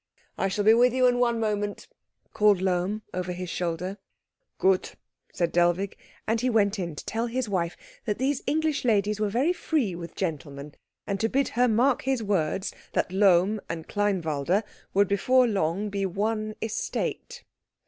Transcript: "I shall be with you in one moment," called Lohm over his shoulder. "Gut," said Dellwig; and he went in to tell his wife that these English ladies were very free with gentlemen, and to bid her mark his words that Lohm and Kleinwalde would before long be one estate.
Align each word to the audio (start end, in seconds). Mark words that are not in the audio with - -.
"I 0.35 0.47
shall 0.47 0.63
be 0.63 0.73
with 0.73 0.93
you 0.93 1.05
in 1.05 1.19
one 1.19 1.39
moment," 1.39 1.87
called 2.33 2.59
Lohm 2.59 3.03
over 3.13 3.31
his 3.33 3.51
shoulder. 3.51 3.99
"Gut," 4.57 4.95
said 5.31 5.51
Dellwig; 5.51 5.95
and 6.27 6.41
he 6.41 6.49
went 6.49 6.79
in 6.79 6.95
to 6.95 7.05
tell 7.05 7.27
his 7.27 7.47
wife 7.47 7.77
that 8.05 8.17
these 8.17 8.41
English 8.47 8.83
ladies 8.83 9.19
were 9.19 9.29
very 9.29 9.53
free 9.53 9.93
with 9.93 10.15
gentlemen, 10.15 10.73
and 11.05 11.19
to 11.19 11.29
bid 11.29 11.49
her 11.49 11.67
mark 11.67 12.01
his 12.01 12.23
words 12.23 12.73
that 12.93 13.11
Lohm 13.11 13.61
and 13.69 13.87
Kleinwalde 13.87 14.63
would 14.95 15.07
before 15.07 15.45
long 15.45 15.89
be 15.91 16.07
one 16.07 16.55
estate. 16.63 17.43